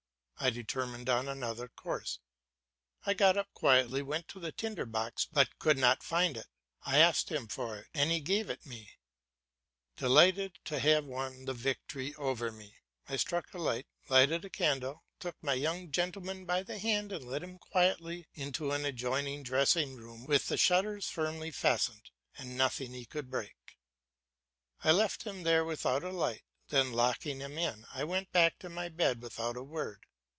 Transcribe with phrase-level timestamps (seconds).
[0.43, 2.17] I determined on another course.
[3.05, 6.47] I got up quietly, went to the tinder box, but could not find it;
[6.81, 8.89] I asked him for it, and he gave it me,
[9.97, 12.77] delighted to have won the victory over me.
[13.07, 17.23] I struck a light, lighted the candle, took my young gentleman by the hand and
[17.23, 22.93] led him quietly into an adjoining dressing room with the shutters firmly fastened, and nothing
[22.95, 23.77] he could break.
[24.83, 28.69] I left him there without a light; then locking him in I went back to
[28.69, 30.07] my bed without a word.